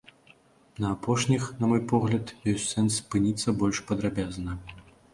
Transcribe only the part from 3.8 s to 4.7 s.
падрабязна.